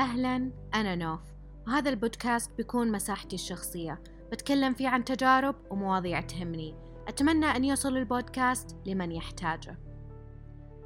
أهلا 0.00 0.50
أنا 0.74 0.94
نوف. 0.94 1.20
وهذا 1.66 1.90
البودكاست 1.90 2.50
بيكون 2.56 2.92
مساحتي 2.92 3.36
الشخصية. 3.36 4.02
بتكلم 4.32 4.74
فيه 4.74 4.88
عن 4.88 5.04
تجارب 5.04 5.54
ومواضيع 5.70 6.20
تهمني. 6.20 6.74
أتمنى 7.08 7.46
أن 7.46 7.64
يوصل 7.64 7.96
البودكاست 7.96 8.76
لمن 8.86 9.12
يحتاجه. 9.12 9.78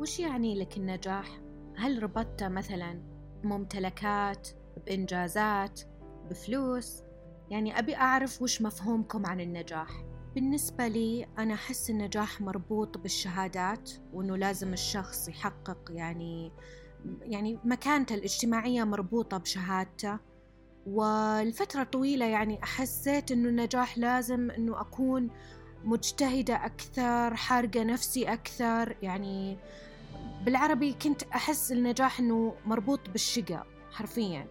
وش 0.01 0.21
يعني 0.21 0.59
لك 0.59 0.77
النجاح؟ 0.77 1.41
هل 1.77 2.03
ربطته 2.03 2.49
مثلا 2.49 3.03
بممتلكات 3.43 4.49
بإنجازات 4.87 5.81
بفلوس؟ 6.31 7.03
يعني 7.51 7.79
أبي 7.79 7.97
أعرف 7.97 8.43
وش 8.43 8.63
مفهومكم 8.63 9.27
عن 9.27 9.41
النجاح. 9.41 9.91
بالنسبة 10.35 10.89
لي 10.89 11.27
أنا 11.39 11.55
أحس 11.55 11.91
النجاح 11.91 12.41
مربوط 12.41 12.99
بالشهادات 12.99 13.91
وإنه 14.13 14.37
لازم 14.37 14.73
الشخص 14.73 15.29
يحقق 15.29 15.91
يعني 15.91 16.53
يعني 17.23 17.59
مكانته 17.65 18.15
الاجتماعية 18.15 18.85
مربوطة 18.85 19.39
بشهادته. 19.39 20.19
والفترة 20.87 21.83
طويلة 21.83 22.27
يعني 22.27 22.63
أحسيت 22.63 23.33
إنه 23.33 23.49
النجاح 23.49 23.99
لازم 23.99 24.51
إنه 24.51 24.81
أكون 24.81 25.31
مجتهدة 25.85 26.55
أكثر 26.55 27.35
حارقة 27.35 27.83
نفسي 27.83 28.33
أكثر. 28.33 28.97
يعني 29.03 29.59
بالعربي 30.45 30.93
كنت 30.93 31.23
أحس 31.23 31.73
النجاح 31.73 32.21
إنه 32.21 32.55
مربوط 32.67 33.11
بالشقة 33.11 33.67
حرفيا. 33.93 34.47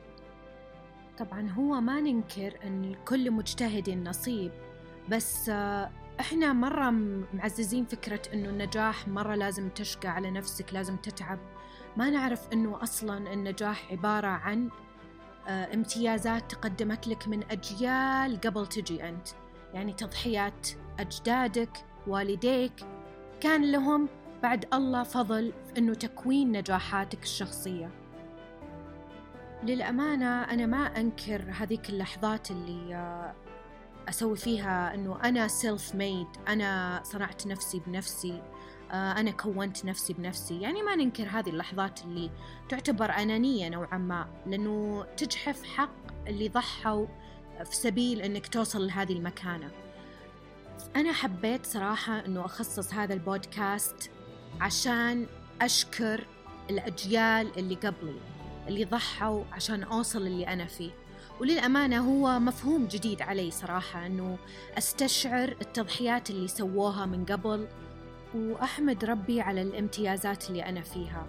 طبعا 1.17 1.49
هو 1.49 1.81
ما 1.81 2.01
ننكر 2.01 2.59
أن 2.63 2.91
لكل 2.91 3.31
مجتهد 3.31 3.89
نصيب 3.89 4.51
بس 5.09 5.49
إحنا 6.19 6.53
مرة 6.53 6.89
معززين 7.33 7.85
فكرة 7.85 8.21
إنه 8.33 8.49
النجاح 8.49 9.07
مرة 9.07 9.35
لازم 9.35 9.69
تشقى 9.69 10.09
على 10.09 10.31
نفسك 10.31 10.73
لازم 10.73 10.95
تتعب. 10.95 11.39
ما 11.97 12.09
نعرف 12.09 12.53
إنه 12.53 12.83
أصلا 12.83 13.33
النجاح 13.33 13.91
عبارة 13.91 14.27
عن 14.27 14.69
آه، 15.47 15.73
امتيازات 15.73 16.51
تقدمت 16.51 17.07
لك 17.07 17.27
من 17.27 17.43
أجيال 17.51 18.41
قبل 18.41 18.67
تجي 18.67 19.09
أنت. 19.09 19.27
يعني 19.73 19.93
تضحيات 19.93 20.69
أجدادك 20.99 21.85
والديك. 22.07 22.73
كان 23.41 23.71
لهم 23.71 24.09
بعد 24.43 24.65
الله 24.73 25.03
فضل 25.03 25.53
في 25.65 25.79
إنه 25.79 25.93
تكوين 25.93 26.51
نجاحاتك 26.51 27.23
الشخصية. 27.23 27.89
للأمانة 29.63 30.43
أنا 30.43 30.65
ما 30.65 30.99
أنكر 30.99 31.45
هذيك 31.51 31.89
اللحظات 31.89 32.51
اللي 32.51 32.95
آه، 32.95 33.33
أسوي 34.09 34.35
فيها 34.37 34.93
إنه 34.93 35.19
أنا 35.23 35.47
سيلف 35.47 35.95
ميد 35.95 36.27
أنا 36.47 37.01
صنعت 37.03 37.47
نفسي 37.47 37.81
بنفسي. 37.87 38.41
أنا 38.93 39.31
كونت 39.31 39.85
نفسي 39.85 40.13
بنفسي. 40.13 40.61
يعني 40.61 40.81
ما 40.81 40.95
ننكر 40.95 41.27
هذه 41.27 41.49
اللحظات 41.49 42.01
اللي 42.03 42.31
تعتبر 42.69 43.11
أنانية 43.11 43.69
نوعا 43.69 43.97
ما 43.97 44.27
لأنه 44.45 45.05
تجحف 45.17 45.63
حق 45.63 46.27
اللي 46.27 46.49
ضحوا 46.49 47.05
في 47.65 47.75
سبيل 47.75 48.21
أنك 48.21 48.47
توصل 48.47 48.87
لهذه 48.87 49.13
المكانة. 49.13 49.71
أنا 50.95 51.13
حبيت 51.13 51.65
صراحة 51.65 52.25
أنه 52.25 52.45
أخصص 52.45 52.93
هذا 52.93 53.13
البودكاست 53.13 54.11
عشان 54.61 55.27
أشكر 55.61 56.27
الأجيال 56.69 57.57
اللي 57.57 57.75
قبلي 57.75 58.15
اللي 58.67 58.85
ضحوا 58.85 59.43
عشان 59.51 59.83
أوصل 59.83 60.21
اللي 60.21 60.47
أنا 60.47 60.65
فيه. 60.65 60.91
وللأمانة 61.41 61.99
هو 61.99 62.39
مفهوم 62.39 62.87
جديد 62.87 63.21
علي 63.21 63.51
صراحة 63.51 64.05
أنه 64.05 64.37
أستشعر 64.77 65.55
التضحيات 65.61 66.29
اللي 66.29 66.47
سووها 66.47 67.05
من 67.05 67.25
قبل 67.25 67.67
وأحمد 68.35 69.05
ربي 69.05 69.41
على 69.41 69.61
الامتيازات 69.61 70.49
اللي 70.49 70.65
أنا 70.65 70.81
فيها. 70.81 71.27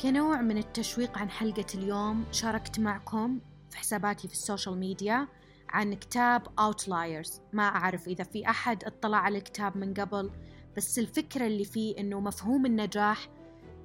كنوع 0.00 0.40
من 0.40 0.58
التشويق 0.58 1.18
عن 1.18 1.30
حلقة 1.30 1.66
اليوم 1.74 2.24
شاركت 2.32 2.80
معكم 2.80 3.40
في 3.70 3.76
حساباتي 3.76 4.28
في 4.28 4.34
ال 4.34 4.40
social 4.40 4.78
media 4.78 5.28
عن 5.68 5.94
كتاب 5.94 6.46
Outliers. 6.46 7.40
ما 7.52 7.62
أعرف 7.62 8.08
إذا 8.08 8.24
في 8.24 8.50
أحد 8.50 8.84
اطلع 8.84 9.18
على 9.18 9.38
الكتاب 9.38 9.76
من 9.76 9.94
قبل 9.94 10.30
بس 10.76 10.98
الفكرة 10.98 11.46
اللي 11.46 11.64
فيه 11.64 11.98
إنه 11.98 12.20
مفهوم 12.20 12.66
النجاح 12.66 13.28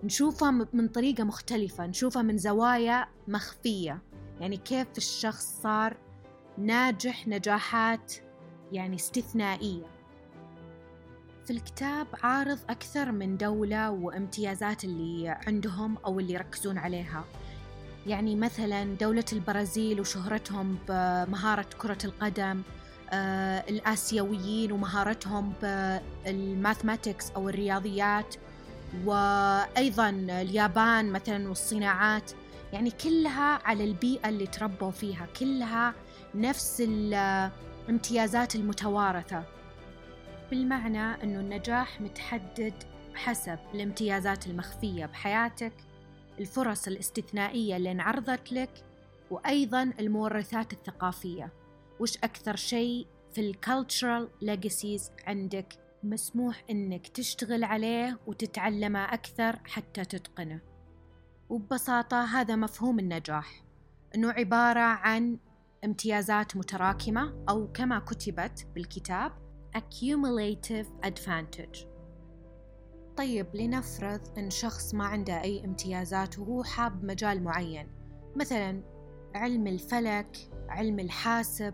نشوفه 0.04 0.52
من 0.52 0.88
طريقة 0.88 1.24
مختلفة 1.24 1.86
نشوفه 1.86 2.22
من 2.22 2.38
زوايا 2.38 3.08
مخفية. 3.28 4.02
يعني 4.40 4.58
كيف 4.58 4.88
الشخص 4.98 5.62
صار 5.62 5.98
ناجح 6.58 7.28
نجاحات 7.28 8.14
يعني 8.72 8.96
استثنائية. 8.96 9.99
في 11.50 11.56
الكتاب 11.56 12.08
عارض 12.24 12.60
أكثر 12.70 13.12
من 13.12 13.38
دولة 13.38 13.92
وامتيازات 13.92 14.84
اللي 14.84 15.38
عندهم 15.48 15.98
أو 16.06 16.20
اللي 16.20 16.34
يركزون 16.34 16.78
عليها. 16.78 17.26
يعني 18.08 18.36
مثلا 18.36 18.84
دولة 18.84 19.26
البرازيل 19.34 20.00
وشهرتهم 20.00 20.78
بمهارة 20.90 21.66
كرة 21.78 21.98
القدم 22.06 22.62
آه، 23.10 23.64
الآسيويين 23.70 24.72
ومهارتهم 24.72 25.54
بالماثماتكس 25.62 27.32
أو 27.32 27.50
الرياضيات 27.50 28.36
وأيضا 29.06 30.10
اليابان 30.10 31.12
مثلا 31.12 31.48
والصناعات. 31.48 32.32
يعني 32.74 32.92
كلها 32.92 33.60
على 33.66 33.84
البيئة 33.84 34.30
اللي 34.30 34.48
تربوا 34.48 34.92
فيها 34.92 35.28
كلها 35.40 35.94
نفس 36.36 36.84
الامتيازات 36.88 38.56
المتوارثة. 38.56 39.59
بالمعنى 40.50 41.24
أنه 41.24 41.40
النجاح 41.40 42.02
متحدد 42.02 42.74
حسب 43.16 43.60
الامتيازات 43.74 44.48
المخفية 44.48 45.06
بحياتك 45.06 45.74
الفرص 46.40 46.88
الاستثنائية 46.88 47.78
اللي 47.78 47.92
انعرضت 47.92 48.52
لك 48.52 48.84
وأيضا 49.32 49.84
المورثات 50.00 50.74
الثقافية. 50.74 51.54
وش 52.00 52.18
أكثر 52.18 52.56
شيء 52.56 53.08
في 53.32 53.42
ال 53.42 53.51
cultural 53.51 54.30
legacies 54.42 55.12
عندك 55.28 55.74
مسموح 56.04 56.64
إنك 56.70 57.08
تشتغل 57.08 57.64
عليه 57.64 58.20
وتتعلمه 58.28 59.14
أكثر 59.14 59.60
حتى 59.66 60.06
تتقنه؟ 60.06 60.60
وببساطة 61.50 62.24
هذا 62.24 62.56
مفهوم 62.56 63.00
النجاح. 63.00 63.64
إنه 64.16 64.32
عبارة 64.32 64.80
عن 64.80 65.38
امتيازات 65.86 66.58
متراكمة 66.58 67.46
أو 67.50 67.72
كما 67.72 68.00
كتبت 68.00 68.68
بالكتاب 68.76 69.49
accumulative 69.78 70.88
advantage. 71.06 71.86
طيب 73.18 73.56
لنفرض 73.56 74.22
أن 74.38 74.50
شخص 74.50 74.94
ما 74.94 75.04
عنده 75.04 75.42
أي 75.42 75.66
امتيازات 75.66 76.40
وهو 76.40 76.64
حاب 76.64 77.04
مجال 77.04 77.44
معين 77.44 77.88
مثلا 78.36 78.84
علم 79.36 79.68
الفلك 79.68 80.38
علم 80.70 81.00
الحاسب 81.00 81.74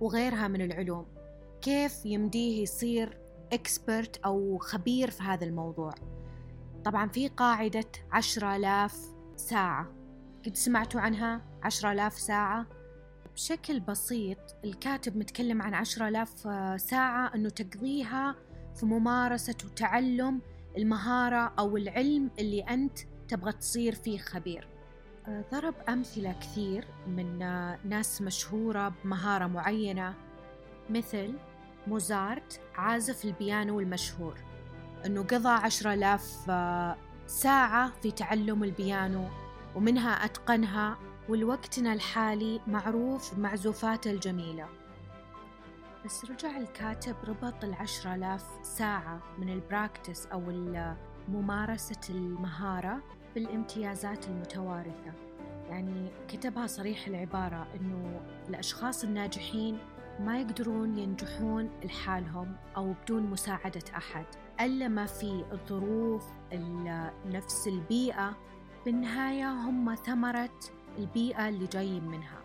وغيرها 0.00 0.48
من 0.48 0.60
العلوم 0.60 1.06
كيف 1.60 2.06
يمديه 2.06 2.62
يصير 2.62 3.18
اكسبرت 3.52 4.16
أو 4.16 4.58
خبير 4.58 5.10
في 5.10 5.22
هذا 5.22 5.44
الموضوع؟ 5.44 5.94
طبعا 6.84 7.08
في 7.08 7.28
قاعدة 7.28 7.84
عشرة 8.12 8.56
آلاف 8.56 9.14
ساعة. 9.36 9.92
قد 10.46 10.56
سمعتوا 10.56 11.00
عنها؟ 11.00 11.44
عشرة 11.62 11.92
آلاف 11.92 12.18
ساعة؟ 12.18 12.66
بشكل 13.34 13.80
بسيط 13.80 14.38
الكاتب 14.64 15.16
متكلم 15.16 15.62
عن 15.62 15.74
عشرة 15.74 16.08
آلاف 16.08 16.30
ساعة 16.80 17.34
أنه 17.34 17.48
تقضيها 17.48 18.36
في 18.74 18.86
ممارسة 18.86 19.56
وتعلم 19.64 20.40
المهارة 20.76 21.52
أو 21.58 21.76
العلم 21.76 22.30
اللي 22.38 22.60
أنت 22.60 22.98
تبغى 23.28 23.52
تصير 23.52 23.94
فيه 23.94 24.18
خبير. 24.18 24.68
ضرب 25.52 25.74
أمثلة 25.88 26.32
كثير 26.32 26.86
من 27.06 27.38
ناس 27.84 28.22
مشهورة 28.22 28.94
بمهارة 29.04 29.46
معينة 29.46 30.14
مثل 30.90 31.34
موزارت 31.86 32.60
عازف 32.74 33.24
البيانو 33.24 33.80
المشهور 33.80 34.38
أنه 35.06 35.22
قضى 35.22 35.48
عشرة 35.48 35.94
آلاف 35.94 36.22
ساعة 37.26 37.92
في 38.02 38.10
تعلم 38.10 38.64
البيانو 38.64 39.28
ومنها 39.74 40.24
أتقنها 40.24 40.98
والوقتنا 41.28 41.92
الحالي 41.92 42.60
معروف 42.66 43.34
بمعزوفاته 43.34 44.10
الجميلة. 44.10 44.68
بس 46.04 46.24
رجع 46.24 46.56
الكاتب 46.56 47.16
ربط 47.24 47.64
العشرة 47.64 48.14
آلاف 48.14 48.44
ساعة 48.62 49.22
من 49.38 49.48
البراكتس 49.48 50.26
أو 50.26 50.40
ممارسة 51.28 52.00
المهارة 52.10 53.02
بالامتيازات 53.34 54.28
المتوارثة. 54.28 55.12
يعني 55.68 56.10
كتبها 56.28 56.66
صريح 56.66 57.06
العبارة 57.06 57.66
أنه 57.74 58.20
الأشخاص 58.48 59.04
الناجحين 59.04 59.78
ما 60.20 60.40
يقدرون 60.40 60.98
ينجحون 60.98 61.70
لحالهم 61.84 62.56
أو 62.76 62.92
بدون 62.92 63.22
مساعدة 63.22 63.84
أحد 63.96 64.26
إلا 64.60 64.88
ما 64.88 65.06
في 65.06 65.44
الظروف 65.52 66.24
نفس 67.26 67.68
البيئة. 67.68 68.36
بالنهاية 68.84 69.50
هم 69.50 69.94
ثمرة 69.94 70.60
البيئة 70.98 71.48
اللي 71.48 71.66
جايين 71.66 72.04
منها. 72.04 72.40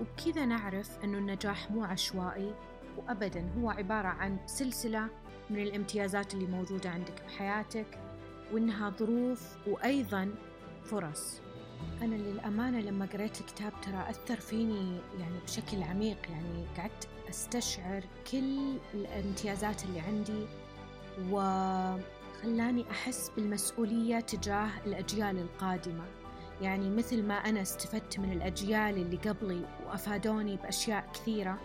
وبكذا 0.00 0.44
نعرف 0.44 1.04
أنه 1.04 1.18
النجاح 1.18 1.70
مو 1.70 1.84
عشوائي 1.84 2.54
وأبدا 2.96 3.50
هو 3.58 3.70
عبارة 3.70 4.08
عن 4.08 4.38
سلسلة 4.46 5.08
من 5.50 5.62
الامتيازات 5.62 6.34
اللي 6.34 6.46
موجودة 6.46 6.90
عندك 6.90 7.22
بحياتك 7.26 7.98
وإنها 8.52 8.90
ظروف 8.90 9.56
وأيضا 9.66 10.34
فرص. 10.84 11.40
أنا 12.02 12.14
للأمانة 12.14 12.80
لما 12.80 13.06
قريت 13.06 13.40
الكتاب 13.40 13.72
ترى 13.82 14.06
أثر 14.10 14.36
فيني 14.36 14.98
يعني 15.20 15.38
بشكل 15.44 15.82
عميق 15.82 16.30
يعني 16.30 16.66
قعدت 16.78 17.08
أستشعر 17.28 18.04
كل 18.32 18.76
الامتيازات 18.94 19.84
اللي 19.84 20.00
عندي 20.00 20.46
وخلاني 21.30 22.90
أحس 22.90 23.30
بالمسؤولية 23.36 24.20
تجاه 24.20 24.70
الأجيال 24.86 25.38
القادمة. 25.38 26.04
يعني 26.60 26.90
مثل 26.90 27.22
ما 27.22 27.34
أنا 27.34 27.62
استفدت 27.62 28.18
من 28.18 28.32
الأجيال 28.32 28.96
اللي 28.96 29.16
قبلي 29.16 29.64
وأفادوني 29.86 30.56
بأشياء 30.56 31.12
كثيرة 31.12 31.58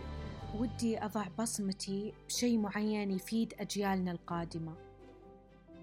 ودي 0.56 1.04
أضع 1.06 1.26
بصمتي 1.40 2.14
بشيء 2.28 2.58
معين 2.58 3.12
يفيد 3.12 3.54
أجيالنا 3.60 4.12
القادمة. 4.12 4.74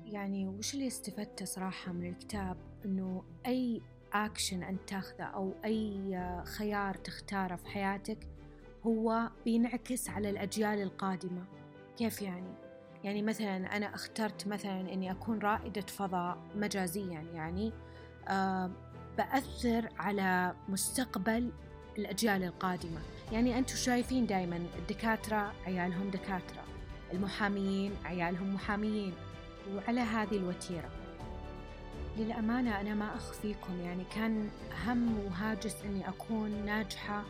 يعني 0.07 0.47
وش 0.47 0.75
اللي 0.75 0.87
استفدته 0.87 1.45
صراحة 1.45 1.93
من 1.93 2.09
الكتاب؟ 2.09 2.57
إنه 2.85 3.25
أي 3.47 3.83
أكشن 4.13 4.63
أنت 4.63 4.89
تاخذه 4.89 5.23
أو 5.25 5.53
أي 5.65 6.21
خيار 6.45 6.95
تختاره 6.95 7.57
في 7.57 7.67
حياتك 7.67 8.19
هو 8.87 9.31
بينعكس 9.45 10.11
على 10.11 10.31
الأجيال 10.31 10.83
القادمة. 10.83 11.45
كيف 11.97 12.23
يعني؟ 12.23 12.55
يعني 13.05 13.23
مثلا 13.23 13.77
أنا 13.77 13.95
اخترت 13.95 14.49
مثلا 14.49 14.81
إني 14.93 15.11
أكون 15.11 15.39
رائدة 15.39 15.81
فضاء 15.81 16.39
مجازيا 16.57 17.21
يعني 17.35 17.73
آه 18.29 18.71
بأثر 19.19 19.89
على 19.99 20.55
مستقبل 20.69 21.51
الأجيال 21.99 22.45
القادمة. 22.45 23.01
يعني 23.33 23.59
أنتم 23.59 23.77
شايفين 23.77 24.27
دائما 24.27 24.57
الدكاترة 24.79 25.53
عيالهم 25.67 26.11
دكاترة 26.11 26.65
المحاميين 27.13 27.93
عيالهم 28.05 28.55
محاميين 28.55 29.15
وعلى 29.75 30.01
هذه 30.01 30.37
الوتيرة. 30.37 30.89
للأمانة 32.19 32.81
أنا 32.81 32.95
ما 32.95 33.17
أخفيكم 33.17 33.81
يعني 33.81 34.05
كان 34.15 34.51
هم 34.87 35.19
وهاجس 35.19 35.77
إني 35.85 36.09
أكون 36.09 36.65
ناجحة 36.67 37.23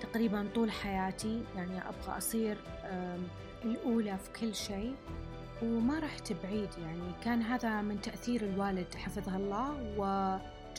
تقريبا 0.00 0.48
طول 0.54 0.70
حياتي. 0.70 1.42
يعني 1.56 1.78
أبغى 1.78 2.18
أصير 2.18 2.56
الأولى 3.64 4.18
في 4.18 4.40
كل 4.40 4.54
شيء 4.54 4.94
وما 5.62 5.98
رحت 5.98 6.32
بعيد. 6.32 6.70
يعني 6.82 7.12
كان 7.24 7.42
هذا 7.42 7.82
من 7.82 8.00
تأثير 8.00 8.42
الوالد 8.44 8.94
حفظه 8.94 9.36
الله 9.36 9.76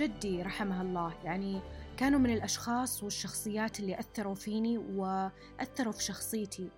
وجدي 0.01 0.41
رحمه 0.41 0.81
الله. 0.81 1.13
يعني 1.23 1.61
كانوا 1.97 2.19
من 2.19 2.33
الأشخاص 2.33 3.03
والشخصيات 3.03 3.79
اللي 3.79 3.99
أثروا 3.99 4.35
فيني 4.35 4.77
وأثروا 4.77 5.91
في 5.91 6.03
شخصيتي. 6.03 6.69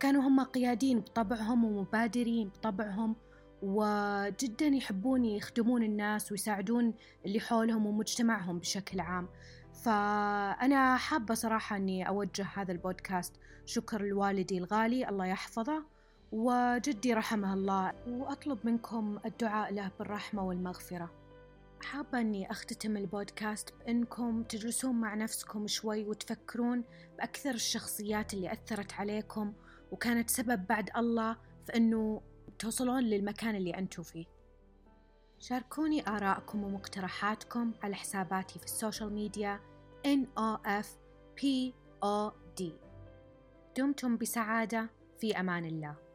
كانوا 0.00 0.22
هم 0.22 0.40
قيادين 0.40 1.00
بطبعهم 1.00 1.64
ومبادرين 1.64 2.48
بطبعهم 2.48 3.16
وجدا 3.62 4.66
يحبون 4.66 5.24
يخدمون 5.24 5.82
الناس 5.82 6.32
ويساعدون 6.32 6.94
اللي 7.26 7.40
حولهم 7.40 7.86
ومجتمعهم 7.86 8.58
بشكل 8.58 9.00
عام. 9.00 9.28
فأنا 9.84 10.96
حابة 10.96 11.34
صراحة 11.34 11.76
أني 11.76 12.08
أوجه 12.08 12.46
هذا 12.54 12.72
البودكاست. 12.72 13.34
شكر 13.66 14.02
لوالدي 14.02 14.58
الغالي 14.58 15.08
الله 15.08 15.26
يحفظه 15.26 15.82
وجدي 16.32 17.14
رحمه 17.14 17.54
الله. 17.54 17.92
وأطلب 18.08 18.58
منكم 18.64 19.18
الدعاء 19.26 19.74
له 19.74 19.90
بالرحمة 19.98 20.44
والمغفرة. 20.44 21.27
حابة 21.82 22.20
أني 22.20 22.50
أختتم 22.50 22.96
البودكاست 22.96 23.74
بأنكم 23.78 24.42
تجلسون 24.42 25.00
مع 25.00 25.14
نفسكم 25.14 25.66
شوي 25.66 26.04
وتفكرون 26.04 26.84
بأكثر 27.18 27.50
الشخصيات 27.50 28.34
اللي 28.34 28.52
أثرت 28.52 28.92
عليكم 28.92 29.52
وكانت 29.92 30.30
سبب 30.30 30.66
بعد 30.66 30.90
الله 30.96 31.36
في 31.66 31.76
أنه 31.76 32.22
توصلون 32.58 33.02
للمكان 33.02 33.54
اللي 33.54 33.78
أنتم 33.78 34.02
فيه. 34.02 34.26
شاركوني 35.38 36.08
آراءكم 36.08 36.64
ومقترحاتكم 36.64 37.72
على 37.82 37.94
حساباتي 37.94 38.58
في 38.58 38.64
السوشيال 38.64 39.12
ميديا 39.12 39.60
NOFPOD 40.06 41.42
دمتم 43.76 44.16
بسعادة. 44.16 44.90
في 45.20 45.40
أمان 45.40 45.64
الله. 45.64 46.07